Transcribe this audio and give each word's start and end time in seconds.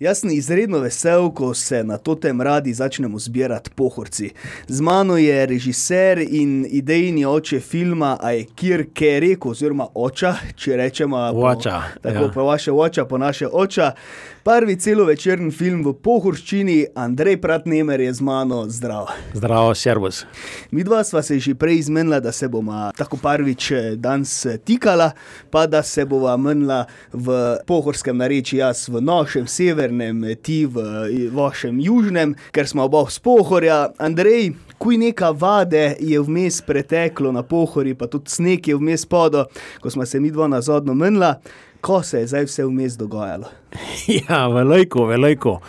Jaz 0.00 0.18
sem 0.18 0.30
izredno 0.30 0.78
vesel, 0.78 1.26
ko 1.30 1.54
se 1.54 1.82
na 1.84 1.98
to 1.98 2.14
tem 2.14 2.40
radi 2.40 2.72
začnemo 2.74 3.18
zbirati 3.18 3.70
pohorci. 3.74 4.30
Z 4.68 4.80
mano 4.80 5.16
je 5.16 5.46
režiser 5.46 6.18
in 6.18 6.66
idejni 6.70 7.26
oče 7.26 7.60
filma 7.60 8.16
Aikir 8.20 8.86
Kerek, 8.94 9.46
oziroma 9.46 9.86
oča, 9.94 10.34
če 10.56 10.76
rečemo. 10.76 11.18
Oča, 11.34 11.82
Tako 12.02 12.24
ja. 12.24 12.30
po 12.34 12.44
vaše 12.44 12.72
oča, 12.72 13.04
po 13.04 13.18
naše 13.18 13.48
oča. 13.52 13.92
Prvi 14.40 14.78
celovečerni 14.80 15.50
film 15.52 15.82
v 15.84 15.92
pohorščini, 16.00 16.94
Andrej 16.96 17.36
Pratnemer 17.42 18.00
je 18.00 18.14
z 18.16 18.24
mano 18.24 18.62
zdrav. 18.72 19.10
Zdravo, 19.36 19.74
servus. 19.76 20.22
Mi 20.70 20.80
dva 20.84 21.02
sva 21.04 21.20
se 21.22 21.36
že 21.38 21.52
prej 21.54 21.76
izmenila, 21.78 22.22
da 22.24 22.32
se 22.32 22.48
bomo 22.48 22.88
tako 22.96 23.18
prvič 23.20 23.70
eh, 23.70 23.90
danes 23.96 24.46
eh, 24.46 24.56
tikala, 24.56 25.10
pa 25.50 25.66
da 25.66 25.82
se 25.82 26.06
bova 26.08 26.38
menila 26.40 26.86
v 27.12 27.58
pohorskem 27.66 28.16
narečju, 28.16 28.62
jaz 28.64 28.88
v 28.88 29.04
našem 29.04 29.44
severnem, 29.90 30.36
ti 30.42 30.66
v 30.66 31.30
vašem 31.34 31.80
južnem, 31.80 32.34
ker 32.52 32.66
smo 32.66 32.84
oba 32.84 33.04
z 33.10 33.18
pohorja. 33.18 33.90
Andrej, 33.98 34.54
kuj 34.78 34.96
neka 34.96 35.30
vade 35.30 35.96
je 36.00 36.20
vmes 36.20 36.62
preteklo 36.62 37.32
na 37.32 37.42
pohori, 37.42 37.94
pa 37.94 38.06
tudi 38.06 38.30
sneg 38.30 38.68
je 38.68 38.76
vmes 38.76 39.06
padal, 39.06 39.46
ko 39.80 39.90
smo 39.90 40.06
se 40.06 40.20
mi 40.20 40.30
dva 40.30 40.48
na 40.48 40.60
zadnjo 40.60 40.94
menila. 40.94 41.40
Ko 41.80 42.02
se 42.02 42.20
je 42.20 42.26
zdaj 42.26 42.44
vse 42.44 42.64
vmes 42.64 42.96
dogajalo? 42.96 43.48
Ja, 44.28 44.48
veliko, 44.48 45.06
veliko. 45.06 45.60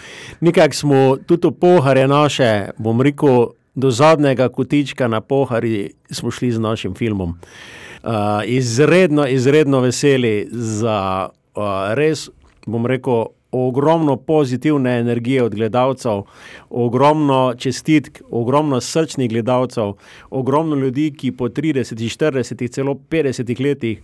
Nekako 0.41 0.75
smo 0.75 1.17
tudi 1.25 1.51
pohare 1.51 2.07
naše, 2.07 2.71
bom 2.77 3.01
rekel, 3.01 3.55
do 3.75 3.91
zadnjega 3.91 4.49
kotička 4.49 5.07
na 5.07 5.21
pohari 5.21 5.93
smo 6.11 6.31
šli 6.31 6.51
z 6.51 6.59
našim 6.59 6.95
filmom. 6.95 7.37
Uh, 8.03 8.11
izredno, 8.45 9.27
izredno 9.27 9.79
veseli 9.79 10.49
za 10.51 11.29
uh, 11.55 11.93
res, 11.95 12.29
bom 12.65 12.85
rekel, 12.85 13.31
ogromno 13.51 14.15
pozitivne 14.15 14.99
energije 14.99 15.43
od 15.43 15.55
gledalcev, 15.55 16.23
ogromno 16.69 17.53
čestitk, 17.57 18.21
ogromno 18.29 18.81
srčnih 18.81 19.29
gledalcev, 19.29 19.93
ogromno 20.29 20.75
ljudi, 20.75 21.11
ki 21.17 21.31
po 21.31 21.49
30, 21.49 21.95
40, 21.95 22.71
celo 22.71 22.93
50 23.09 23.63
letih 23.63 24.01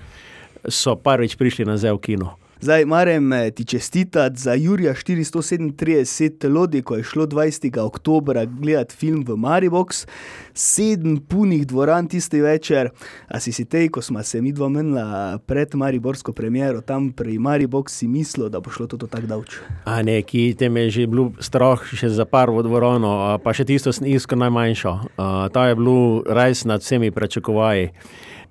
so 0.67 0.95
prvič 0.95 1.35
prišli 1.35 1.65
nazaj 1.65 1.93
v 1.93 1.99
kino. 2.01 2.35
Zdaj, 2.59 2.85
marem 2.85 3.33
eh, 3.33 3.51
ti 3.51 3.65
čestitati 3.65 4.39
za 4.39 4.53
Jurija 4.53 4.93
437 4.93 6.53
lodi, 6.53 6.81
ko 6.81 6.95
je 6.95 7.03
šlo 7.03 7.25
20. 7.25 7.79
oktober 7.79 8.47
gledati 8.49 8.95
film 8.95 9.23
v 9.27 9.35
Maribox, 9.37 10.07
sedem 10.53 11.17
punih 11.17 11.67
dvoran 11.67 12.07
tisti 12.07 12.41
večer. 12.41 12.89
A 13.27 13.39
si 13.39 13.51
si 13.51 13.65
tej, 13.65 13.89
ko 13.89 14.01
smo 14.01 14.23
se 14.23 14.41
mi 14.41 14.51
dva 14.51 14.69
menila 14.69 15.37
pred 15.45 15.75
Mariborsko 15.75 16.33
premiero, 16.33 16.81
tam 16.81 17.11
pri 17.11 17.37
Maribox 17.37 17.93
si 17.93 18.07
mislil, 18.07 18.49
da 18.49 18.59
bo 18.59 18.71
šlo 18.71 18.87
to 18.87 18.97
tako 18.97 19.27
davč. 19.27 19.59
A 19.85 20.01
ne, 20.01 20.21
ki 20.21 20.55
te 20.57 20.69
me 20.69 20.87
je 20.87 20.89
že 20.89 21.07
bil 21.07 21.29
strah, 21.39 21.85
še 21.93 22.09
za 22.09 22.25
par 22.25 22.49
v 22.49 22.63
dvorano, 22.65 23.37
pa 23.43 23.53
še 23.53 23.65
tisto 23.69 23.93
snisko 23.93 24.35
najmanjšo. 24.35 24.97
A, 25.17 25.49
Ta 25.53 25.69
je 25.69 25.75
bil 25.75 26.25
res 26.25 26.65
nad 26.65 26.81
vsemi 26.81 27.11
pričakovanji. 27.11 27.93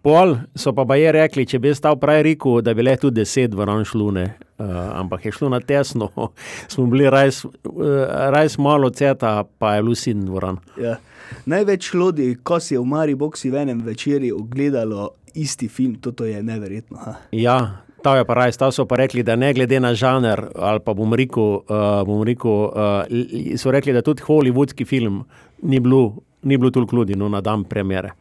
Pol 0.07 0.37
so 0.55 0.71
pa 0.71 0.85
baje 0.87 1.11
rekli, 1.11 1.43
če 1.51 1.59
bi 1.59 1.73
stal 1.75 1.97
prav 1.99 2.21
rekel, 2.23 2.61
da 2.63 2.71
bi 2.79 2.85
le 2.87 2.93
tudi 3.03 3.19
deset 3.19 3.51
dvoran 3.51 3.81
šlune, 3.83 4.23
uh, 4.39 4.75
ampak 5.01 5.25
je 5.27 5.33
šlo 5.35 5.49
na 5.51 5.59
tesno, 5.59 6.07
smo 6.73 6.85
bili 6.93 7.09
res, 7.11 7.41
uh, 7.43 7.57
res 8.31 8.55
malo 8.63 8.93
ceta, 8.95 9.41
pa 9.59 9.73
je 9.75 9.83
bil 9.83 9.97
sin 9.99 10.21
dvoran. 10.29 10.61
Ja. 10.79 10.93
Največ 11.51 11.89
ljudi, 11.99 12.29
ko 12.47 12.61
si 12.63 12.77
je 12.77 12.83
v 12.85 12.87
Mariboxi 12.87 13.51
v 13.51 13.65
enem 13.65 13.81
večerju 13.83 14.37
ogledalo 14.45 15.09
isti 15.35 15.67
film, 15.67 15.99
to 15.99 16.15
je 16.23 16.39
neverjetno. 16.39 17.03
Ha. 17.03 17.17
Ja, 17.35 17.57
ta 18.07 18.15
je 18.21 18.29
pa 18.31 18.39
res, 18.39 18.61
ta 18.63 18.71
so 18.71 18.87
pa 18.87 19.01
rekli, 19.03 19.27
da 19.27 19.35
ne 19.35 19.51
glede 19.59 19.83
na 19.83 19.91
žanr, 19.91 20.45
ali 20.55 20.85
pa 20.87 20.95
bom 20.95 21.19
rekel, 21.19 21.67
uh, 21.67 22.05
bom 22.07 22.23
rekel 22.23 22.71
uh, 22.71 23.59
so 23.59 23.75
rekli, 23.75 23.91
da 23.91 24.07
tudi 24.07 24.23
hollywoodski 24.23 24.87
film 24.87 25.25
ni 25.67 25.83
bil, 25.83 26.13
ni 26.47 26.63
bil 26.63 26.71
toliko 26.71 27.03
ljudi, 27.03 27.19
no, 27.19 27.27
na 27.27 27.43
dan 27.43 27.67
premjere. 27.67 28.15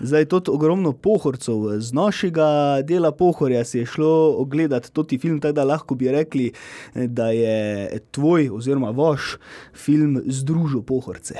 Zdaj, 0.00 0.24
tudi 0.24 0.50
ogromno 0.50 0.92
pohorcev 0.92 1.76
z 1.78 1.92
našega 1.92 2.80
dela 2.82 3.12
pohorja 3.12 3.64
si 3.64 3.78
je 3.78 3.86
šlo 3.86 4.36
ogledati 4.38 4.92
toti 4.92 5.18
film, 5.18 5.40
tako 5.40 5.52
da 5.52 5.64
lahko 5.64 5.94
bi 5.94 6.08
rekli, 6.12 6.52
da 6.94 7.30
je 7.30 7.98
tvoj 8.10 8.50
oziroma 8.52 8.90
vaš 8.90 9.36
film 9.74 10.22
združil 10.26 10.82
pohorce. 10.82 11.34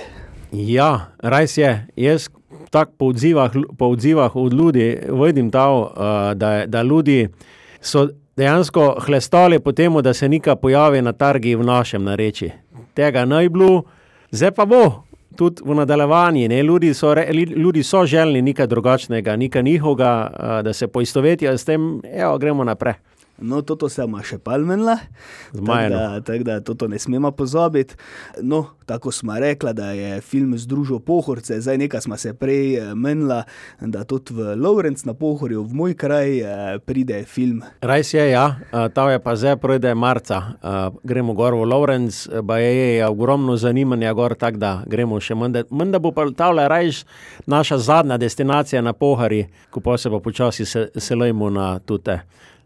Ja, 0.52 1.12
res 1.18 1.56
je. 1.56 1.86
Jaz 1.96 2.28
tako 2.70 2.92
po 2.98 3.06
odzivah, 3.06 3.52
po 3.78 3.86
odzivah 3.86 4.36
od 4.36 4.52
ljudi 4.52 4.98
vidim 5.08 5.46
uh, 5.46 5.52
da, 6.34 6.66
da 6.66 6.82
ljudi 6.82 7.28
so 7.80 8.08
dejansko 8.36 8.96
hlestali 9.06 9.58
po 9.58 9.72
tem, 9.72 9.94
da 10.02 10.14
se 10.14 10.28
nekaj 10.28 10.56
pojavi 10.56 11.02
na 11.02 11.12
trgi 11.12 11.54
v 11.54 11.64
našem 11.64 12.04
nareči. 12.04 12.50
Tega 12.94 13.24
naj 13.24 13.48
bilo, 13.48 13.82
zdaj 14.30 14.50
pa 14.50 14.66
bo. 14.66 15.09
Tudi 15.40 15.62
v 15.64 15.74
nadaljevanju, 15.74 16.48
ljudi, 16.62 16.94
so, 16.94 17.14
ljudi 17.56 17.82
so 17.82 18.02
želni 18.06 18.42
nekaj 18.42 18.66
drugačnega, 18.66 19.36
nekaj 19.36 19.62
njihovega, 19.62 20.30
uh, 20.32 20.64
da 20.64 20.72
se 20.72 20.88
poistovetijo 20.88 21.54
s 21.58 21.64
tem, 21.64 22.02
evo, 22.12 22.38
gremo 22.38 22.64
naprej. 22.64 22.94
No, 23.40 23.62
toto 23.62 23.88
se 23.88 24.04
ima 24.04 24.22
še 24.22 24.38
palmenla, 24.38 24.98
Zmajano. 25.52 25.96
tako 25.96 26.12
da, 26.12 26.20
tak 26.20 26.42
da 26.42 26.60
toto 26.60 26.88
ne 26.88 26.98
smemo 26.98 27.30
pozabiti. 27.32 27.94
No, 28.42 28.66
tako 28.86 29.12
smo 29.12 29.38
rekla, 29.38 29.72
da 29.72 29.90
je 29.92 30.20
film 30.20 30.58
združil 30.58 30.98
pohorce, 30.98 31.60
zdaj 31.60 31.78
nekaj 31.78 32.00
smo 32.00 32.16
se 32.16 32.34
prej 32.34 32.76
eh, 32.76 32.94
menila, 32.94 33.42
da 33.80 34.04
tudi 34.04 34.34
v 34.34 34.56
Lovrenc 34.56 35.04
na 35.04 35.14
pohorju, 35.14 35.62
v 35.62 35.74
moj 35.74 35.94
kraj, 35.94 36.38
eh, 36.40 36.78
pride 36.84 37.24
film. 37.24 37.62
Res 37.80 38.14
je, 38.14 38.30
ja, 38.30 38.46
uh, 38.72 38.88
ta 38.92 39.10
je 39.10 39.20
pa 39.22 39.36
zdaj 39.36 39.56
pride 39.56 39.94
marca, 39.94 40.40
gremo 41.02 41.34
gor 41.34 41.54
v 41.54 41.64
Lovrenc, 41.70 42.18
pa 42.46 42.58
je, 42.58 42.96
je 42.96 43.06
ogromno 43.06 43.56
zanimanja 43.56 44.12
gor, 44.12 44.34
tako 44.34 44.58
da 44.60 44.72
gremo 44.86 45.20
še 45.20 45.34
menda. 45.34 45.64
Menda 45.70 45.98
bo 45.98 46.12
pa 46.12 46.26
tavle 46.36 46.68
rajš 46.68 47.04
naša 47.46 47.78
zadnja 47.78 48.18
destinacija 48.18 48.82
na 48.82 48.92
Pohari, 48.92 49.46
ko 49.70 49.80
pa 49.80 49.96
se 49.98 50.10
pa 50.10 50.20
počasi 50.20 50.66
se, 50.66 50.88
selimo 50.96 51.50
na 51.50 51.78
tute, 51.78 52.20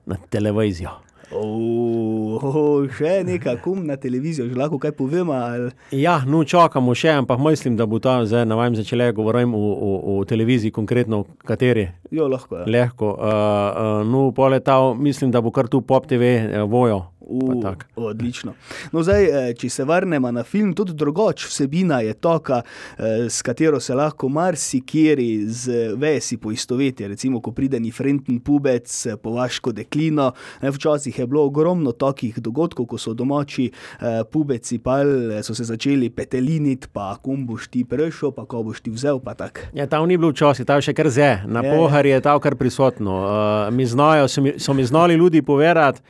na 0.07 0.17
televizijo. 0.31 0.93
Oh, 1.35 2.39
oh, 2.39 2.85
še 2.95 3.23
nekaj, 3.27 3.57
kum 3.65 3.81
na 3.89 3.97
televizijo, 3.99 4.47
že 4.47 4.59
lahko 4.59 4.79
kaj 4.79 4.93
povemo. 4.95 5.35
Ali... 5.35 5.73
Ja, 5.97 6.21
no 6.29 6.45
čakamo 6.47 6.95
še, 6.95 7.11
ampak 7.23 7.41
mislim, 7.43 7.79
da 7.79 7.89
bo 7.91 7.99
ta 8.03 8.21
zdaj, 8.29 8.45
ne 8.47 8.59
vem, 8.59 8.77
začele 8.79 9.09
govorim 9.17 9.55
o, 9.57 9.63
o, 9.73 9.91
o 10.15 10.17
televiziji, 10.29 10.75
konkretno 10.75 11.25
v 11.25 11.49
kateri. 11.49 11.89
Jo, 12.15 12.29
lahko 12.31 12.61
je. 12.61 12.69
Lehko. 12.71 13.15
Uh, 13.17 13.25
uh, 13.25 13.97
no, 14.07 14.29
poletal, 14.37 14.93
mislim, 14.95 15.33
da 15.35 15.43
bo 15.43 15.51
kar 15.55 15.71
tu 15.73 15.83
pop 15.83 16.07
TV 16.11 16.37
uh, 16.45 16.63
vojo. 16.71 17.03
Uh, 17.27 17.75
odlično. 17.97 18.53
No, 18.93 19.03
zdaj, 19.03 19.25
eh, 19.25 19.55
če 19.55 19.69
se 19.71 19.85
vrnemo 19.85 20.31
na 20.33 20.43
film, 20.43 20.75
tudi 20.75 20.93
drugač 20.93 21.47
vsebina 21.49 22.01
je 22.01 22.15
taka, 22.15 22.62
eh, 22.99 23.29
s 23.31 23.43
katero 23.43 23.81
se 23.81 23.95
lahko 23.95 24.29
marsikeri 24.29 25.47
z 25.47 25.95
vesi 25.97 26.37
poistoveti. 26.37 27.09
Recimo, 27.09 27.41
ko 27.41 27.53
pride 27.53 27.81
Nifrenten 27.81 28.41
pubec, 28.41 29.07
eh, 29.07 29.17
povaško 29.17 29.73
deklino. 29.73 30.33
Ne, 30.62 30.71
včasih 30.71 31.19
je 31.19 31.27
bilo 31.27 31.45
ogromno 31.45 31.93
takih 31.93 32.39
dogodkov, 32.39 32.87
ko 32.87 32.99
so 32.99 33.15
domači 33.15 33.71
pubeci 34.31 34.79
pal, 34.79 35.06
so 35.43 35.55
se 35.55 35.65
začeli 35.65 36.11
peteliniti, 36.11 36.89
pa 36.93 37.17
kom 37.23 37.47
boš 37.47 37.69
ti 37.69 37.85
prešel, 37.85 38.33
pa 38.33 38.45
ko 38.45 38.62
boš 38.62 38.81
ti 38.81 38.91
vzel. 38.91 39.21
Ja, 39.73 39.87
tam 39.87 40.09
ni 40.09 40.17
bilo 40.17 40.31
včasih, 40.31 40.67
tam 40.67 40.81
še 40.81 40.95
kar 40.95 41.09
zdaj. 41.09 41.47
Na 41.47 41.62
pohari 41.62 42.11
je 42.11 42.21
tam 42.21 42.41
kar 42.41 42.56
prisotno. 42.56 43.15
Uh, 43.25 43.75
mi 43.75 43.87
znajo, 43.87 44.29
so, 44.29 44.43
mi, 44.43 44.55
so 44.59 44.75
mi 44.75 44.85
znali 44.85 45.15
ljudi 45.15 45.43
povedati, 45.43 46.01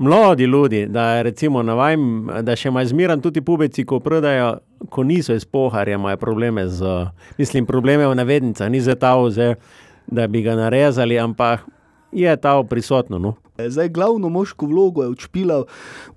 mladi 0.00 0.44
ljudi, 0.44 0.86
da, 0.86 1.22
recimo, 1.22 1.62
ne 1.62 1.74
vem, 1.76 2.04
da 2.42 2.56
še 2.56 2.70
imajo 2.72 2.88
zmeren 2.88 3.20
tudi 3.20 3.42
pubeci, 3.44 3.84
ko 3.84 3.98
predajo, 4.00 4.54
ko 4.88 5.04
niso 5.04 5.36
iz 5.36 5.44
poharja, 5.44 5.98
imajo 6.00 6.16
probleme 6.16 6.64
z, 6.68 7.04
mislim, 7.38 7.66
probleme 7.68 8.06
v 8.08 8.16
navednicah, 8.16 8.70
ni 8.72 8.80
za 8.80 8.96
ta 8.96 9.12
vze, 9.20 9.54
da 10.06 10.26
bi 10.26 10.40
ga 10.42 10.56
narezali, 10.56 11.18
ampak 11.20 11.66
je 12.12 12.36
ta 12.36 12.56
prisotno. 12.64 13.18
No. 13.18 13.34
Zdaj, 13.68 13.88
glavno 13.88 14.28
moško 14.28 14.66
vlogo 14.66 15.02
je 15.02 15.08
odšpilal 15.08 15.64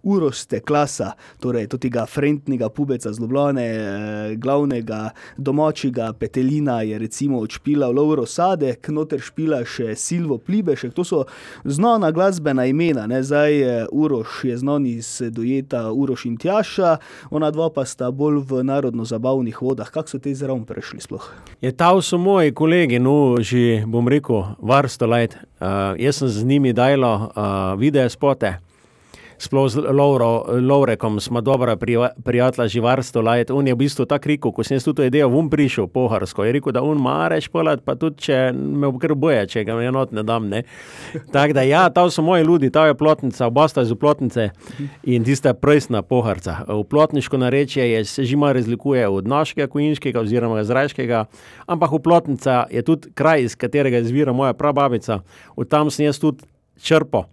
Uroš 0.04 0.46
Teklasa, 0.46 1.12
torej 1.40 1.68
tega 1.68 2.06
frentnega 2.06 2.70
pubeca 2.70 3.14
z 3.14 3.20
Ljubljane, 3.20 3.66
eh, 3.66 4.36
glavnega 4.36 5.10
domačega 5.38 6.14
petelina 6.14 6.82
je 6.82 7.00
recimo 7.00 7.40
odšpilal 7.40 7.96
Lauro 7.96 8.26
Sadek, 8.26 8.88
noter 8.90 9.20
špila 9.20 9.64
še 9.66 9.96
Silvo 9.96 10.38
Plibešek, 10.38 10.94
to 10.94 11.04
so 11.04 11.24
znana 11.64 12.12
glasbena 12.12 12.66
imena, 12.66 13.08
ne? 13.08 13.24
zdaj 13.24 13.62
eh, 13.62 13.86
Uroš 13.92 14.44
je 14.44 14.58
znan 14.58 14.86
iz 14.86 15.22
dojeta 15.32 15.92
Uroš 15.92 16.26
in 16.26 16.38
Tjaša, 16.38 16.98
ona 17.32 17.52
dva 17.52 17.70
pa 17.70 17.86
sta 17.86 18.12
bolj 18.12 18.44
v 18.48 18.64
narodno-zabavnih 18.64 19.62
vodah, 19.62 19.90
kako 19.90 20.10
so 20.10 20.20
te 20.20 20.36
zraven 20.36 20.66
prešli 20.66 21.02
sploh? 21.02 21.32
Je 21.62 21.72
ta 21.72 21.94
so 22.02 22.18
moji 22.18 22.54
kolegi, 22.54 23.00
no, 23.00 23.38
že 23.40 23.84
bom 23.88 24.08
rekel, 24.08 24.44
vrsto 24.62 25.08
let. 25.08 25.38
Uh, 25.64 25.96
jaz 26.00 26.20
sem 26.20 26.28
z 26.28 26.44
njimi 26.44 26.74
dajal 26.74 27.04
uh, 27.36 27.80
video 27.80 28.10
spote. 28.10 28.58
sploh 29.44 29.68
z 29.68 29.78
Lauro, 29.92 30.46
Laurekom 30.48 31.20
smo 31.20 31.42
dobra 31.42 31.76
prijatelja 32.24 32.68
živarstvo 32.68 33.22
lajet. 33.22 33.52
On 33.52 33.68
je 33.68 33.74
v 33.74 33.78
bistvu 33.78 34.06
tako 34.06 34.28
rekel, 34.28 34.52
ko 34.52 34.64
sem 34.64 34.76
jaz 34.76 34.86
tudi 34.88 35.08
idejo 35.08 35.28
vum 35.34 35.50
prišel 35.50 35.88
poharsko, 35.88 36.46
je 36.48 36.52
rekel, 36.56 36.72
da 36.72 36.84
on 36.84 37.02
mareš 37.02 37.50
polat, 37.52 37.84
pa 37.84 37.96
tudi 38.00 38.24
če 38.28 38.38
me 38.54 38.92
kar 39.02 39.16
boje, 39.20 39.46
če 39.52 39.66
ga 39.68 39.78
enot 39.84 40.14
ne 40.16 40.24
dam, 40.24 40.48
ne. 40.50 40.64
Tako 41.34 41.58
da 41.58 41.66
ja, 41.68 41.84
ta 41.94 42.06
so 42.10 42.24
moji 42.24 42.46
ljudi, 42.48 42.72
ta 42.72 42.88
je 42.88 42.98
plotnica, 42.98 43.48
oba 43.48 43.68
sta 43.68 43.84
iz 43.84 43.92
plotnice 44.00 44.50
in 45.04 45.28
tista 45.28 45.54
prejsna 45.54 46.02
poharca. 46.02 46.62
V 46.68 46.84
plotniško 46.88 47.38
narečje 47.38 47.90
je, 47.92 48.06
se 48.06 48.26
že 48.26 48.38
malo 48.38 48.54
razlikuje 48.54 49.08
od 49.08 49.28
našega 49.28 49.68
kojinškega 49.68 50.22
oziroma 50.22 50.62
izraelskega, 50.62 51.26
ampak 51.68 51.92
v 51.92 52.00
plotnica 52.00 52.64
je 52.72 52.82
tudi 52.82 53.12
kraj, 53.14 53.44
iz 53.44 53.56
katerega 53.56 54.00
izvira 54.00 54.34
moja 54.34 54.54
prababica, 54.54 55.20
od 55.56 55.68
tam 55.68 55.92
sem 55.92 56.06
jaz 56.06 56.20
tudi 56.20 56.53
črpal 56.84 57.26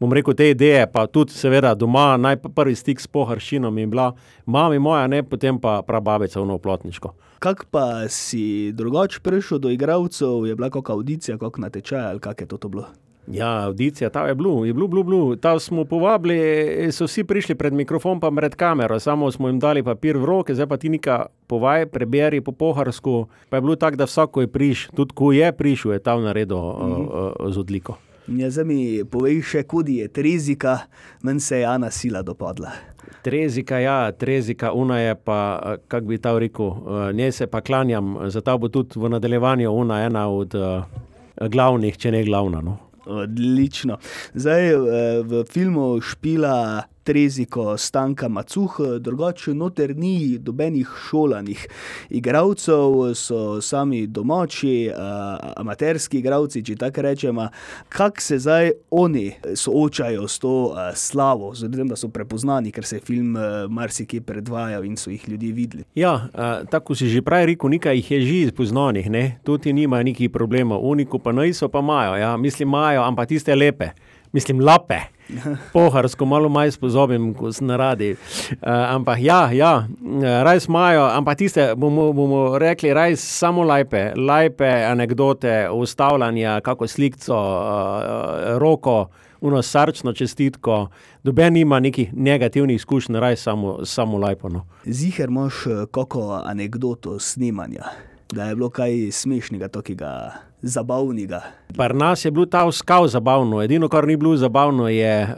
bom 0.00 0.12
rekel, 0.12 0.34
te 0.34 0.50
ideje, 0.50 0.86
pa 0.88 1.04
tudi, 1.06 1.36
seveda, 1.36 1.74
doma, 1.76 2.16
najprej 2.16 2.78
stik 2.80 3.00
s 3.00 3.06
pohršinom 3.06 3.78
in 3.78 3.90
bila 3.92 4.14
mama 4.46 4.78
moja, 4.80 5.04
ne 5.06 5.20
potem 5.22 5.60
pa 5.60 5.82
prababica 5.84 6.40
v 6.40 6.48
Novoplotniško. 6.48 7.12
Kak 7.44 7.66
pa 7.70 8.08
si 8.08 8.72
drugače 8.72 9.20
prišel 9.20 9.60
do 9.60 9.68
igralcev, 9.68 10.48
je 10.48 10.56
bila 10.56 10.72
kakšna 10.72 10.96
audicija, 10.96 11.38
kakšna 11.38 11.68
natečaj 11.68 12.04
ali 12.16 12.20
kak 12.20 12.40
je 12.40 12.48
to 12.48 12.68
bilo? 12.68 12.88
Ja, 13.28 13.68
audicija, 13.68 14.08
ta 14.10 14.24
je 14.26 14.34
bilo, 14.34 14.64
je 14.64 14.72
bilo, 14.74 14.88
bilo, 14.88 15.02
bilo. 15.04 15.36
Ta 15.36 15.58
smo 15.60 15.84
povabili, 15.84 16.88
so 16.92 17.04
vsi 17.04 17.24
prišli 17.24 17.54
pred 17.54 17.72
mikrofon, 17.72 18.20
pa 18.20 18.32
pred 18.32 18.56
kamero, 18.56 18.98
samo 19.00 19.30
smo 19.30 19.48
jim 19.48 19.60
dali 19.60 19.84
papir 19.84 20.16
v 20.16 20.24
roke, 20.24 20.54
zdaj 20.56 20.66
pa 20.66 20.76
ti 20.80 20.88
nekaj 20.88 21.28
povaj, 21.46 21.86
preberi 21.92 22.40
po 22.40 22.52
poharsku. 22.52 23.28
Pa 23.48 23.56
je 23.56 23.60
bilo 23.60 23.76
tako, 23.76 23.96
da 23.96 24.08
vsako 24.08 24.40
je 24.40 24.48
prišel, 24.48 24.96
tudi 24.96 25.14
ko 25.14 25.32
je 25.32 25.52
prišel, 25.52 25.92
je 25.92 25.98
ta 25.98 26.16
naredil 26.16 26.56
mm 26.56 26.80
-hmm. 26.80 27.06
uh, 27.06 27.32
uh, 27.46 27.52
z 27.52 27.58
odliko. 27.58 28.09
Ja, 28.30 28.46
zdaj 28.46 28.64
mi 28.64 28.80
povej 29.10 29.40
še, 29.42 29.64
kudi 29.66 29.96
je 30.04 30.08
Trezika, 30.14 30.76
meni 31.26 31.42
se 31.42 31.58
je 31.58 31.66
Ana 31.66 31.88
sila 31.90 32.22
dopadla. 32.22 32.70
Trezika, 33.26 33.80
ja, 33.82 34.12
Trezika, 34.14 34.70
una 34.72 35.00
je 35.00 35.16
pa, 35.18 35.38
kako 35.90 36.06
bi 36.06 36.18
ta 36.22 36.36
rekel, 36.38 36.70
nje 37.12 37.32
se 37.32 37.48
pa 37.50 37.60
klanjam, 37.60 38.14
zato 38.30 38.54
bo 38.58 38.70
tudi 38.70 39.02
v 39.02 39.10
nadaljevanju 39.16 39.72
una 39.74 39.98
ena 40.06 40.28
od 40.30 40.54
uh, 40.54 40.86
glavnih, 41.42 41.98
če 41.98 42.14
ne 42.14 42.22
glavna. 42.24 42.62
No. 42.62 42.76
Odlično. 43.10 43.98
Zdaj 44.38 44.70
v 45.26 45.42
filmu 45.50 45.96
špila 45.98 46.86
treziko 47.02 47.76
Stanka 47.76 48.28
Macuh, 48.28 48.76
drugače 49.00 49.54
noter 49.54 49.96
ni 49.96 50.38
dobenih 50.38 50.88
šolanih 51.08 51.66
igralcev, 52.10 53.14
so 53.14 53.60
sami 53.60 54.06
domači, 54.06 54.90
amaterski 55.56 56.18
igralci, 56.18 56.62
če 56.64 56.76
tako 56.76 57.02
rečemo. 57.02 57.48
Kako 57.88 58.20
se 58.20 58.38
zdaj 58.38 58.70
oni 58.90 59.32
soočajo 59.54 60.28
s 60.28 60.38
to 60.38 60.74
slavo, 60.94 61.54
zdaj, 61.54 61.84
da 61.84 61.96
so 61.96 62.08
prepoznani, 62.08 62.72
ker 62.72 62.84
se 62.84 62.96
je 62.96 63.06
film 63.06 63.36
marsikaj 63.68 64.20
predvajal 64.20 64.84
in 64.84 64.96
so 64.96 65.10
jih 65.10 65.28
ljudje 65.28 65.52
videli? 65.52 65.84
Ja, 65.94 66.28
tako 66.70 66.94
si 66.94 67.08
že 67.08 67.22
prej 67.22 67.46
rekel, 67.52 67.70
nekaj 67.70 67.96
jih 67.96 68.10
je 68.10 68.20
že 68.20 68.34
izpoznanih, 68.50 69.08
tudi 69.44 69.72
nima 69.72 70.02
nekih 70.02 70.30
problemov, 70.30 70.84
uniku 70.84 71.18
pa 71.18 71.32
niso, 71.32 71.68
pa 71.68 71.78
imajo, 71.80 72.16
ja, 72.16 72.36
mislim, 72.36 72.68
imajo, 72.68 73.02
ampak 73.02 73.28
tiste 73.28 73.54
lepe, 73.54 73.90
mislim, 74.32 74.60
lape. 74.60 75.19
Poharsko 75.74 76.24
malo 76.24 76.48
manj 76.48 76.70
spozobim, 76.70 77.30
ko 77.34 77.52
sem 77.52 77.70
radi. 77.70 78.12
Uh, 78.12 78.58
ampak 78.68 79.18
ja, 79.22 79.40
ja 79.52 79.72
res 80.44 80.68
imajo, 80.68 81.06
ampak 81.10 81.38
tiste 81.38 81.70
bomo, 81.76 82.10
bomo 82.16 82.58
rekli, 82.58 82.92
res 82.94 83.22
samo 83.22 83.64
lepe, 83.66 84.10
lepe 84.16 84.70
anekdote, 84.86 85.68
ustavljanja, 85.72 86.60
kako 86.66 86.88
slikco, 86.88 87.38
uh, 87.38 88.58
roko, 88.58 89.08
uno 89.40 89.62
srčno 89.62 90.12
čestitko. 90.12 90.88
Doben 91.24 91.56
ima 91.56 91.80
nekih 91.80 92.12
negativnih 92.14 92.76
izkušenj, 92.76 93.20
res 93.20 93.42
samo, 93.42 93.78
samo 93.84 94.18
lepo. 94.18 94.48
No. 94.48 94.66
Ziher 94.84 95.28
imaš 95.28 95.64
kako 95.90 96.42
anekdoto 96.44 97.18
snemanja, 97.18 97.84
da 98.32 98.44
je 98.44 98.54
bilo 98.54 98.70
kaj 98.70 99.10
smešnega, 99.12 99.68
tokega 99.68 100.49
zabavnega. 100.62 101.40
Pri 101.76 101.94
nas 101.96 102.24
je 102.24 102.30
bil 102.30 102.46
ta 102.46 102.64
skav 102.72 103.06
zabavno. 103.08 103.62
Edino, 103.62 103.88
kar 103.88 104.06
ni 104.06 104.16
bilo 104.16 104.36
zabavno, 104.36 104.88
je, 104.88 105.34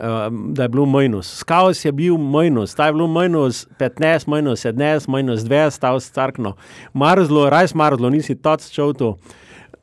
da 0.49 0.63
je 0.63 0.69
bil 0.69 0.87
minus. 0.87 1.37
Skav 1.39 1.73
je 1.85 1.93
bil 1.93 2.19
minus, 2.19 2.75
ta 2.75 2.87
je 2.87 2.93
bil 2.93 3.07
minus 3.07 3.67
15, 3.79 4.29
minus 4.29 4.65
17, 4.67 5.09
minus 5.09 5.41
20, 5.41 5.71
stav 5.71 6.01
starkno. 6.01 6.57
Marzlo, 6.93 7.51
rajs 7.51 7.75
marzlo, 7.75 8.11
nisi 8.11 8.35
toc 8.35 8.71
čovtu. 8.71 9.17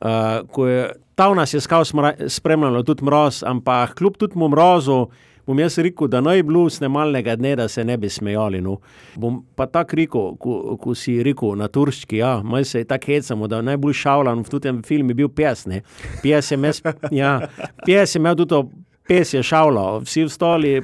Uh, 0.00 0.48
ko 0.48 0.66
je 0.66 0.92
ta 1.20 1.28
v 1.28 1.36
nas 1.36 1.52
je 1.52 1.60
skav 1.60 1.84
spremljalo 2.28 2.80
tudi 2.82 3.04
mroz, 3.04 3.42
ampak 3.44 3.92
kljub 3.94 4.16
tudi 4.16 4.38
mu 4.40 4.48
mrozu, 4.48 5.10
bom 5.46 5.58
jaz 5.58 5.78
rekel, 5.78 6.08
da 6.08 6.20
naj 6.20 6.42
bi 6.42 6.48
bilo 6.48 6.66
snemalnega 6.70 7.36
dne, 7.36 7.56
da 7.56 7.68
se 7.68 7.84
ne 7.84 7.96
bi 7.96 8.08
smejali. 8.08 8.60
No. 8.60 8.78
Bom 9.16 9.42
pa 9.56 9.66
tako 9.66 9.96
rekel, 9.96 10.36
ko, 10.40 10.76
ko 10.80 10.94
si 10.94 11.22
rekel 11.22 11.56
na 11.58 11.68
turščki, 11.68 12.20
ja, 12.20 12.40
moj 12.44 12.64
se 12.64 12.84
je 12.84 12.88
tako 12.90 13.12
hecamo, 13.12 13.48
da 13.48 13.62
najbolj 13.62 13.96
šavlan 14.02 14.44
v 14.44 14.60
tem 14.60 14.82
filmu 14.82 15.10
je 15.10 15.20
bil 15.22 15.28
pes. 15.28 15.66
Pes 16.22 16.50
je, 16.52 16.56
mes, 16.56 16.82
ja, 17.10 17.40
pes 17.86 18.14
je 18.14 18.20
imel 18.20 18.36
tudi. 18.36 18.62
Pes 19.10 19.32
je 19.34 19.40
šavlo, 19.42 20.04
vsi 20.06 20.22
vstali. 20.28 20.76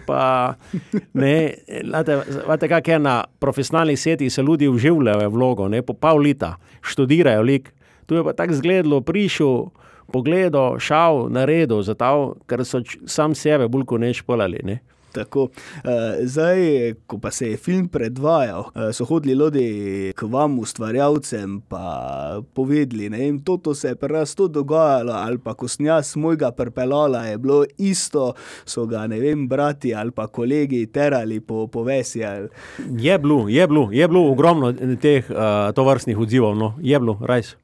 Veste, 1.15 2.69
kako 2.69 2.91
je 2.91 2.99
na 2.99 3.21
profesionalnih 3.39 4.01
setih, 4.01 4.33
se 4.33 4.43
ljudje 4.43 4.71
uživljajo 4.71 5.29
v 5.29 5.33
vlogo, 5.33 5.69
ne 5.71 5.83
po 5.87 5.95
pol 5.95 6.25
leta, 6.27 6.57
študirajo 6.83 7.45
lik. 7.47 7.71
Tu 8.07 8.15
je 8.15 8.25
pa 8.25 8.33
tako 8.33 8.55
zgledalo, 8.55 9.01
prišel 9.01 9.67
pogledal, 10.13 10.79
šel 10.79 11.27
na 11.31 11.45
redu, 11.45 11.83
zato 11.83 12.37
ker 12.47 12.65
so 12.65 12.83
sam 13.07 13.35
sebe 13.35 13.69
bolj 13.69 13.85
kot 13.85 14.01
neč 14.01 14.23
polali. 14.23 14.61
Ne? 14.65 14.79
Tako. 15.17 15.49
Zdaj, 16.23 16.95
ko 17.09 17.19
pa 17.19 17.31
se 17.33 17.51
je 17.51 17.57
film 17.57 17.89
predvajal, 17.89 18.67
so 18.93 19.07
hodili 19.09 19.33
ljudje 19.33 20.13
k 20.13 20.29
vam, 20.29 20.59
ustvarjalcem, 20.59 21.61
pa 21.69 22.43
povedali, 22.55 23.09
da 23.09 23.17
je 23.17 23.33
to 23.63 23.75
se 23.75 23.95
pri 23.95 24.13
nas 24.13 24.35
to 24.35 24.49
dogajalo, 24.49 25.13
ali 25.13 25.39
pa 25.39 25.55
ko 25.55 25.69
sem 25.69 25.87
jaz 25.87 26.17
mojega 26.17 26.51
prpelala, 26.51 27.25
je 27.27 27.39
bilo 27.39 27.65
isto, 27.79 28.35
so 28.65 28.87
ga 28.87 29.07
ne 29.07 29.21
vem, 29.21 29.49
brati 29.49 29.95
ali 29.95 30.11
pa 30.11 30.27
kolegi 30.27 30.87
terali 30.87 31.41
po 31.41 31.67
povesi. 31.67 32.25
Ali... 32.25 32.49
Je 32.99 33.19
bilo, 33.19 33.49
je 33.49 33.67
bilo, 33.67 33.89
je 33.93 34.09
bilo 34.09 34.31
ogromno 34.31 34.73
teh 35.01 35.31
uh, 35.31 35.73
tovrstnih 35.75 36.19
odzivov, 36.19 36.57
no, 36.57 36.75
je 36.81 37.01
bilo, 37.01 37.19
res. 37.25 37.57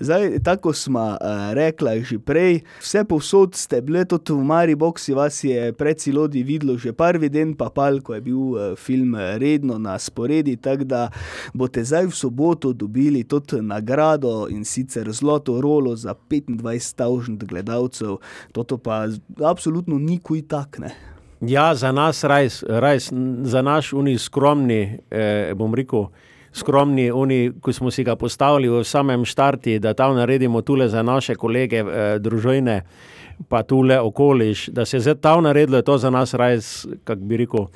Zdaj, 0.00 0.38
tako 0.44 0.72
smo 0.72 1.04
uh, 1.14 1.52
rekli 1.54 2.04
že 2.04 2.18
prej, 2.18 2.60
vse 2.80 3.04
povsod 3.04 3.54
ste 3.54 3.80
bili, 3.80 4.04
tudi 4.04 4.32
v 4.32 4.44
Mari 4.44 4.74
Boxi 4.74 5.14
vas 5.14 5.44
je 5.44 5.72
pred 5.72 5.98
celodi 5.98 6.42
videlo 6.42 6.78
že 6.78 6.92
prvi 6.92 7.28
dan, 7.28 7.54
pa 7.54 7.70
pal, 7.70 8.00
ko 8.02 8.14
je 8.14 8.20
bil 8.20 8.36
uh, 8.36 8.74
film 8.76 9.14
redno 9.14 9.78
na 9.78 9.98
sporedi, 9.98 10.56
tako 10.56 10.84
da 10.84 11.08
boste 11.54 11.84
zdaj 11.84 12.10
v 12.10 12.14
soboto 12.14 12.72
dobili 12.72 13.24
tudi 13.24 13.62
nagrado 13.62 14.48
in 14.50 14.64
sicer 14.64 15.12
zlato 15.12 15.60
rolo 15.60 15.96
za 15.96 16.14
25.000 16.14 17.46
gledalcev. 17.46 18.18
Toto 18.52 18.78
pa 18.78 19.06
absolutno 19.44 19.98
ni 19.98 20.18
kuj 20.18 20.48
takne. 20.48 21.14
Ja, 21.40 21.74
za 21.74 21.92
nas, 21.92 22.24
rajs, 22.24 22.62
rajs, 22.68 23.12
za 23.42 23.62
naš 23.62 23.92
uniskromni, 23.92 24.98
eh, 25.10 25.52
bom 25.54 25.74
rekel, 25.74 26.06
skromni, 26.54 27.10
oni, 27.10 27.52
ki 27.64 27.72
smo 27.72 27.90
si 27.90 28.04
ga 28.04 28.16
postavili 28.16 28.68
v 28.70 28.84
samem 28.86 29.24
štartu, 29.26 29.78
da 29.82 29.94
tam 29.94 30.16
naredimo 30.16 30.62
tole 30.62 30.88
za 30.88 31.02
naše 31.02 31.34
kolege, 31.34 31.82
eh, 31.82 32.18
družine, 32.18 32.82
pa 33.48 33.62
tole 33.62 34.00
okoliš, 34.00 34.68
da 34.68 34.84
se 34.84 34.96
je 34.96 35.00
zdaj 35.00 35.14
tam 35.14 35.42
naredilo, 35.42 35.76
je 35.76 35.82
to 35.82 35.98
za 35.98 36.10
nas 36.10 36.34
res, 36.34 36.86
kako 37.04 37.22
bi 37.22 37.36
rekel, 37.36 37.66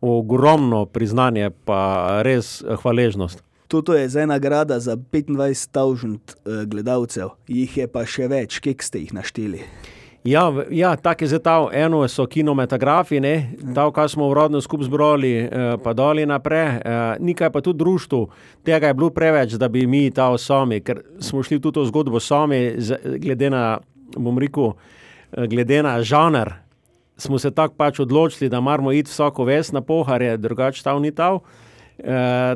ogromno 0.00 0.86
priznanje, 0.86 1.50
pa 1.64 2.22
res 2.22 2.62
hvaležnost. 2.82 3.42
Toto 3.68 3.94
je 3.94 4.08
zdaj 4.08 4.26
nagrada 4.26 4.80
za 4.80 4.96
25.000 4.96 6.16
eh, 6.16 6.64
gledalcev, 6.66 7.36
jih 7.48 7.76
je 7.76 7.86
pa 7.86 8.06
še 8.06 8.28
več, 8.28 8.60
kje 8.64 8.76
ste 8.80 9.04
jih 9.04 9.14
našteli. 9.14 9.62
Ja, 10.28 10.52
ja 10.70 10.96
tako 10.96 11.24
je 11.24 11.28
zdaj. 11.28 11.68
Eno 11.72 12.08
so 12.08 12.26
kinematografi, 12.26 13.20
to, 13.74 13.90
kar 13.92 14.08
smo 14.08 14.28
urodno 14.28 14.60
skupaj 14.60 14.84
zbrali, 14.84 15.32
eh, 15.36 15.76
pa 15.84 15.92
dolje 15.92 16.26
naprej. 16.26 16.66
Eh, 16.66 17.16
nekaj 17.20 17.50
pa 17.50 17.60
tudi 17.60 17.78
društvo, 17.78 18.26
tega 18.64 18.86
je 18.86 18.94
bilo 18.94 19.10
preveč, 19.10 19.52
da 19.52 19.68
bi 19.68 19.86
mi 19.86 20.10
ta 20.10 20.38
sami, 20.38 20.80
ker 20.80 21.00
smo 21.20 21.42
šli 21.42 21.60
tudi 21.60 21.80
v 21.80 21.86
zgodbo 21.86 22.20
sami, 22.20 22.76
glede 23.18 23.50
na, 23.50 23.78
bom 24.16 24.38
rekel, 24.38 24.72
eh, 25.32 25.46
glede 25.46 25.82
na 25.82 26.02
žanr. 26.02 26.52
Smo 27.16 27.38
se 27.38 27.50
tako 27.50 27.74
pač 27.74 28.00
odločili, 28.00 28.50
da 28.50 28.60
moramo 28.60 28.92
iti 28.92 29.10
vsako 29.10 29.44
ves 29.44 29.72
na 29.72 29.80
poharje, 29.80 30.36
drugače 30.36 30.84
ta 30.84 30.98
ni 30.98 31.10
ta. 31.10 31.32
Uh, 31.32 31.40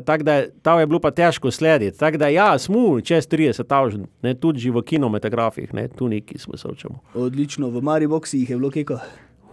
tako 0.05 0.23
da 0.23 0.43
to 0.63 0.81
je 0.81 0.87
bilo 0.87 1.01
pa 1.01 1.11
težko 1.11 1.51
slediti. 1.51 1.99
Tako 1.99 2.17
da, 2.17 2.29
ja, 2.29 2.59
smo 2.59 3.01
čez 3.01 3.29
30 3.29 3.67
tavžen, 3.67 4.07
tudi 4.41 4.71
v 4.71 4.83
kinematografih, 4.83 5.75
ne, 5.75 5.89
tu 5.89 6.09
neki 6.09 6.39
smo 6.39 6.57
se 6.57 6.69
učili. 6.69 6.95
Odlično, 7.15 7.69
v 7.69 7.83
Mariboku 7.83 8.27
jih 8.33 8.51
je 8.51 8.57
bilo 8.57 8.71
keko. 8.71 8.99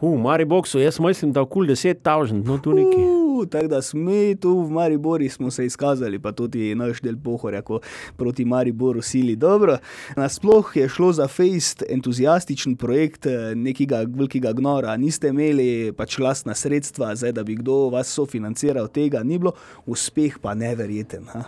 V 0.01 0.17
Mariboku, 0.17 0.77
jaz 0.79 1.00
mislim, 1.00 1.31
da 1.34 1.41
okoli 1.41 1.74
10 1.75 2.01
tavžen, 2.03 2.43
no 2.46 2.58
tu 2.58 2.74
neki. 2.74 3.18
Uh, 3.39 3.50
tako 3.50 3.67
da 3.67 3.81
smo 3.81 4.01
mi 4.01 4.36
tu 4.36 4.60
v 4.62 4.72
Mariboru 4.72 5.29
smo 5.29 5.51
se 5.51 5.65
izkazali, 5.65 6.19
pa 6.19 6.31
tudi 6.31 6.75
naš 6.75 7.01
del 7.01 7.15
pohorja, 7.24 7.62
ko 7.62 7.79
proti 8.17 8.46
Mariboru 8.46 9.01
sili 9.01 9.36
dobro. 9.36 9.77
Nasploh 10.15 10.72
je 10.75 10.89
šlo 10.89 11.12
za 11.13 11.27
fejst 11.27 11.84
entuzijastičen 11.89 12.75
projekt 12.75 13.25
eh, 13.25 13.55
nekega 13.55 14.03
velikega 14.08 14.53
gnora. 14.53 14.98
Niste 14.98 15.27
imeli 15.27 15.93
pač 15.98 16.17
lastna 16.19 16.55
sredstva, 16.55 17.15
zdaj 17.15 17.31
da 17.31 17.43
bi 17.43 17.55
kdo 17.55 17.89
vas 17.89 18.08
sofinanciral 18.08 18.88
tega, 18.88 19.24
ni 19.24 19.38
bilo, 19.38 19.53
uspeh 19.86 20.39
pa 20.41 20.53
neverjeten. 20.53 21.25
Ha? 21.34 21.43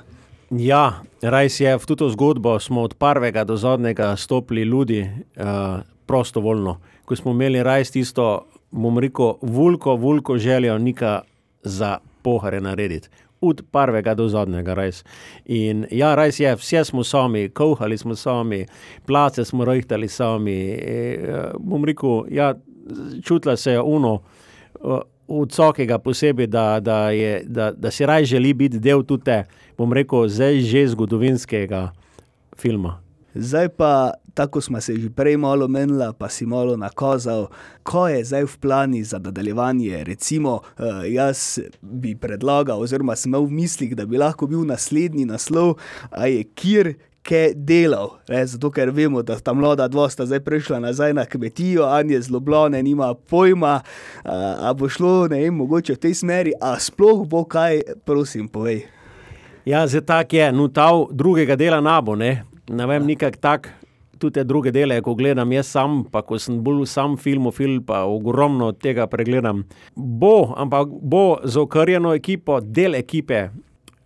Ja, 0.52 1.04
res 1.22 1.60
je, 1.60 1.78
v 1.78 1.96
to 1.96 2.10
zgodbo 2.12 2.60
smo 2.60 2.84
od 2.84 2.94
prvega 3.00 3.44
do 3.44 3.58
zadnjega 3.58 4.16
stopili 4.16 4.62
ljudi 4.62 5.02
uh, 5.02 5.80
prostovoljno. 6.06 6.78
Ko 7.06 7.16
smo 7.16 7.32
imeli 7.32 7.64
res 7.64 7.92
tisto, 7.92 8.46
bom 8.72 9.00
rekel, 9.00 9.38
vulko, 9.42 9.96
vulko 9.96 10.38
željo 10.38 10.78
nika 10.78 11.22
za 11.64 11.98
pohare 12.22 12.62
narediti. 12.62 13.10
Od 13.42 13.64
prvega 13.72 14.14
do 14.14 14.28
zadnjega, 14.30 14.74
res. 14.74 15.04
In 15.46 15.88
ja, 15.92 16.14
res 16.16 16.40
je, 16.40 16.56
vse 16.56 16.84
smo 16.86 17.04
sami, 17.04 17.50
kuhali 17.50 17.98
smo 17.98 18.16
sami, 18.16 18.66
place 19.06 19.46
smo 19.46 19.66
rojhtali 19.66 20.08
sami. 20.08 20.58
E, 20.72 21.32
bom 21.60 21.86
rekel, 21.86 22.24
ja, 22.30 22.54
čutila 23.24 23.58
se 23.58 23.72
je 23.72 23.82
uno. 23.82 24.20
Uh, 24.82 25.00
od 25.40 25.52
vsakega 25.52 25.98
posebej, 26.00 26.48
da, 26.48 26.80
da, 26.80 27.10
je, 27.10 27.44
da, 27.46 27.72
da 27.72 27.92
si 27.92 28.06
raj 28.06 28.26
želi 28.26 28.54
biti 28.54 28.80
del 28.80 29.04
tudi, 29.04 29.44
bom 29.78 29.94
rekel, 29.94 30.28
zdaj 30.28 30.60
že 30.60 30.88
zgodovinskega 30.88 31.92
filma. 32.58 33.01
Zdaj 33.34 33.70
pa, 33.70 34.12
tako 34.34 34.62
smo 34.62 34.82
se 34.82 34.96
že 34.96 35.10
prej 35.10 35.38
malo 35.38 35.68
menili, 35.68 36.06
pa 36.18 36.30
si 36.30 36.46
malo 36.46 36.78
nakazal, 36.78 37.48
ko 37.84 38.08
je 38.08 38.24
zdaj 38.26 38.44
v 38.44 38.58
plani 38.60 39.04
za 39.04 39.20
nadaljevanje. 39.20 40.04
Recimo, 40.04 40.60
eh, 40.80 41.12
jaz 41.12 41.60
bi 41.82 42.16
predlagal, 42.16 42.82
oziroma 42.82 43.16
sem 43.16 43.30
imel 43.30 43.46
v 43.46 43.52
mislih, 43.52 43.96
da 43.96 44.06
bi 44.06 44.18
lahko 44.18 44.48
bil 44.48 44.66
naslednji 44.66 45.26
naslov, 45.26 45.78
a 46.12 46.28
je 46.28 46.44
kjer, 46.44 46.94
kaj 47.24 47.54
delal. 47.56 48.18
Ne, 48.30 48.46
zato, 48.46 48.72
ker 48.72 48.90
vemo, 48.92 49.22
da 49.22 49.40
ta 49.40 49.54
mlada 49.54 49.88
dva 49.88 50.10
sta 50.10 50.26
zdaj 50.26 50.40
prišla 50.40 50.80
nazaj 50.80 51.14
na 51.14 51.26
kmetijo, 51.26 51.86
Anja 51.86 52.22
zelo 52.22 52.40
blone, 52.40 52.84
nima 52.84 53.14
pojma, 53.14 53.82
a, 54.24 54.56
a 54.60 54.74
bo 54.74 54.90
šlo, 54.90 55.28
ne 55.28 55.44
vem, 55.44 55.56
mogoče 55.56 55.96
v 55.96 56.02
tej 56.02 56.16
smeri, 56.18 56.54
a 56.62 56.80
sploh 56.80 57.28
bo 57.28 57.46
kaj, 57.46 57.82
prosim, 58.06 58.48
povej. 58.48 58.88
Ja, 59.66 59.86
zdaj 59.88 60.06
tak 60.06 60.34
je, 60.34 60.52
no 60.52 60.68
ta 60.68 60.90
drugega 61.12 61.56
dela 61.56 61.82
nabo, 61.82 62.16
ne, 62.18 62.42
ne 62.72 62.88
vem, 62.88 63.06
nikak 63.06 63.38
tak. 63.38 63.74
Tudi 64.22 64.38
te 64.38 64.44
druge 64.46 64.70
dele, 64.72 65.00
ko 65.02 65.16
gledam 65.18 65.50
jaz 65.52 65.72
sam, 65.74 66.04
pa 66.06 66.22
ko 66.22 66.38
sem 66.40 66.60
bolj 66.62 66.86
sam 66.86 67.16
film, 67.18 67.50
film, 67.52 67.82
pa 67.84 68.04
ogromno 68.06 68.70
tega 68.72 69.08
pregledam. 69.10 69.64
Bo, 69.96 70.54
ampak 70.58 70.92
bo 71.02 71.42
z 71.44 71.58
okrjeno 71.58 72.14
ekipo, 72.14 72.60
del 72.62 73.00
ekipe, 73.00 73.48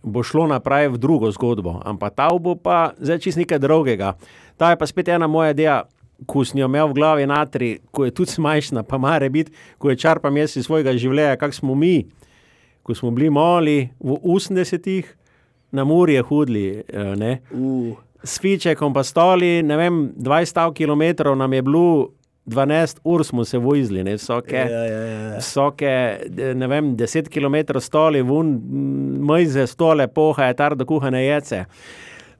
bo 0.00 0.22
šlo 0.24 0.46
naprej 0.48 0.88
v 0.94 1.02
drugo 1.02 1.28
zgodbo, 1.34 1.82
ampak 1.84 2.16
ta 2.16 2.30
bo 2.32 2.54
pa 2.56 2.94
zdaj 2.96 3.20
čist 3.26 3.38
nekaj 3.42 3.60
drugega. 3.60 4.14
Ta 4.56 4.72
je 4.72 4.80
pa 4.80 4.88
spet 4.88 5.12
ena 5.12 5.28
moja 5.28 5.52
ideja, 5.52 5.82
ko 6.24 6.46
sem 6.48 6.62
jo 6.62 6.70
imel 6.70 6.88
v 6.88 6.96
glavi 6.96 7.28
natri, 7.28 7.70
ko 7.92 8.08
je 8.08 8.14
tudi 8.16 8.32
smajšna, 8.32 8.86
pa 8.88 8.96
mare 8.96 9.28
biti, 9.28 9.52
ko 9.76 9.92
je 9.92 10.00
črpam 10.00 10.36
jaz 10.40 10.56
iz 10.56 10.64
svojega 10.64 10.96
življenja, 10.96 11.36
kak 11.36 11.52
smo 11.52 11.76
mi, 11.76 12.06
ko 12.86 12.96
smo 12.96 13.12
bili 13.12 13.28
mali 13.28 13.90
v 14.00 14.16
80-ih, 14.24 15.12
na 15.76 15.84
morje 15.84 16.22
hudli. 16.22 16.82
Uh. 17.52 18.06
S 18.26 18.40
fičekom 18.42 18.94
pa 18.94 19.04
stoli, 19.06 19.62
ne 19.62 19.76
vem, 19.78 20.12
20 20.16 20.72
km 20.74 21.28
nam 21.38 21.52
je 21.52 21.62
bilo 21.62 22.08
12 22.46 22.98
ur 23.04 23.24
smo 23.24 23.44
se 23.44 23.58
vozili, 23.58 24.04
ne 24.04 24.14
vsake, 24.16 24.56
Ja, 24.56 24.84
ja, 24.84 25.04
ja. 25.06 25.38
vsake, 25.38 26.18
ne 26.54 26.66
vem, 26.66 26.96
10 26.96 27.28
km 27.28 27.78
stoli, 27.80 28.22
vun, 28.22 28.60
mejze, 29.26 29.66
stole, 29.66 30.06
poha, 30.08 30.52
tar, 30.54 30.76
da 30.76 30.84
kuhane 30.84 31.24
jece. 31.24 31.64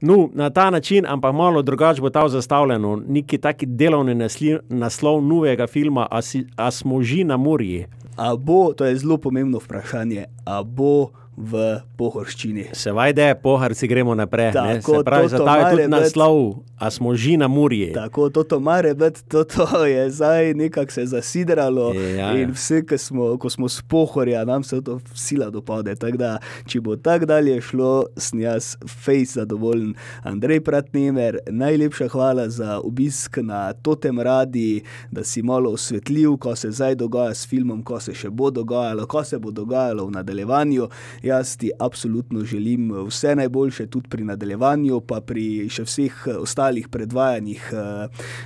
No, 0.00 0.28
na 0.34 0.50
ta 0.50 0.70
način, 0.70 1.06
ampak 1.08 1.34
malo 1.34 1.62
drugače 1.62 2.00
bo 2.00 2.10
ta 2.10 2.28
zastavljeno, 2.28 3.02
neki 3.08 3.38
taki 3.38 3.66
delovni 3.66 4.14
nasli, 4.14 4.58
naslov 4.68 5.22
novega 5.24 5.66
filma, 5.66 6.06
a, 6.10 6.22
si, 6.22 6.44
a 6.56 6.70
smo 6.70 7.02
že 7.02 7.24
na 7.24 7.36
morji. 7.36 7.86
A 8.16 8.36
bo, 8.36 8.72
to 8.72 8.84
je 8.84 8.96
zelo 8.96 9.16
pomembno 9.18 9.58
vprašanje, 9.58 10.24
a 10.44 10.62
bo 10.62 11.10
v 11.38 11.62
pohorščini. 11.96 12.70
Seveda, 12.72 13.34
poharci 13.34 13.86
gremo 13.86 14.14
naprej. 14.14 14.52
Tako, 14.52 14.94
Se 14.94 15.04
pravi, 15.04 15.28
to 15.28 15.44
ta 15.44 15.56
je 15.56 15.64
tudi 15.66 15.82
biti. 15.82 15.90
naslov, 15.90 16.36
a 16.76 16.90
smo 16.90 17.14
že 17.14 17.36
na 17.36 17.48
morji. 17.48 17.92
Tako, 17.92 18.30
toto 18.30 18.60
mare 18.60 18.94
biti, 18.94 19.20
toto 19.24 19.64
je 19.86 20.10
zdaj 20.10 20.54
nekako 20.54 20.92
se 20.92 21.06
zasidralo 21.06 21.92
Ja, 21.94 22.00
ja. 22.00 22.28
in 22.34 22.50
vse, 22.50 22.82
ko 22.82 22.98
smo, 22.98 23.36
ko 23.36 23.50
smo 23.50 23.68
s 23.68 23.82
pohorja, 23.82 24.44
nam 24.44 24.62
se 24.62 24.80
to 24.80 25.00
sila 25.14 25.50
dopade. 25.50 25.94
Tako 25.94 26.16
da, 26.16 26.30
če 26.64 26.80
bo 26.80 26.96
tako 26.96 27.26
dalje 27.26 27.60
šlo, 27.60 27.90
sem 28.16 28.40
jaz 28.40 28.76
fejs 28.96 29.34
zadovoljen. 29.34 29.94
Andrej 30.22 30.60
Pratnemer, 30.60 31.38
najlepša 31.46 32.08
hvala 32.08 32.48
za 32.48 32.80
obisk 32.80 33.36
na 33.38 33.72
Totem 33.74 34.20
Radi, 34.20 34.80
da 35.10 35.24
si 35.24 35.42
malo 35.42 35.70
osvetlil, 35.70 36.36
ko 36.36 36.56
se 36.56 36.70
zdaj 36.70 36.94
dogaja 36.94 37.34
s 37.34 37.46
filmom, 37.46 37.82
ko 37.82 38.00
se 38.00 38.14
še 38.14 38.30
bo 38.30 38.50
dogajalo, 38.50 39.06
ko 39.06 39.24
se 39.24 39.38
bo 39.38 39.50
dogajalo 39.50 40.06
v 40.06 40.10
nadaljevanju. 40.12 40.88
Jaz 41.26 41.56
ti 41.56 41.70
absolutno 41.78 42.44
želim 42.44 42.92
vse 43.06 43.34
najboljše 43.36 43.86
tudi 43.86 44.08
pri 44.08 44.24
nadaljevanju, 44.24 45.00
pa 45.00 45.20
pri 45.20 45.66
še 45.68 45.82
vseh 45.86 46.20
eh, 46.26 46.36
ostalih 46.38 46.88
predvajanjih 46.88 47.64
uh, 47.72 47.80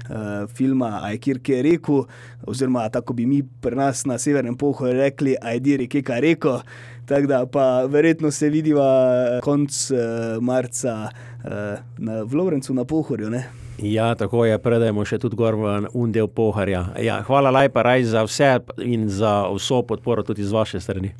uh, 0.08 0.48
filma 0.56 1.00
Ajkir, 1.10 1.42
ki 1.44 1.52
je 1.52 1.62
rekel, 1.62 2.04
oziroma 2.46 2.88
tako 2.88 3.12
bi 3.18 3.26
mi 3.26 3.42
pri 3.42 3.76
nas 3.76 4.06
na 4.08 4.18
Severnem 4.18 4.56
pohoju 4.56 4.96
rekli, 4.96 5.36
Ajdiri, 5.42 5.88
ki 5.88 6.04
je 6.08 6.20
rekel. 6.20 6.60
Tako 7.10 7.26
da 7.26 7.46
pa 7.46 7.84
verjetno 7.84 8.30
se 8.30 8.48
vidiva 8.48 8.88
eh, 9.12 9.40
konc 9.42 9.70
uh, 9.90 9.98
marca 10.42 11.10
uh, 11.10 11.50
na, 11.98 12.22
v 12.22 12.34
Lovrencu 12.34 12.74
na 12.74 12.84
pohorju. 12.84 13.30
Ne? 13.30 13.44
Ja, 13.82 14.14
tako 14.14 14.44
je, 14.44 14.58
predajmo 14.58 15.04
še 15.08 15.18
tudi 15.18 15.36
gor 15.36 15.56
v 15.56 15.72
undel 15.96 16.28
poharja. 16.28 16.84
Ja, 17.00 17.22
hvala 17.24 17.50
lepa, 17.50 17.82
Raj, 17.82 18.04
za 18.12 18.22
vse 18.28 18.52
in 18.84 19.08
za 19.08 19.48
vso 19.50 19.82
podporo 19.82 20.22
tudi 20.22 20.44
z 20.44 20.52
vaše 20.52 20.80
strani. 20.80 21.14